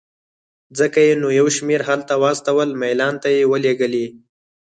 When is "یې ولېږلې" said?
3.35-4.05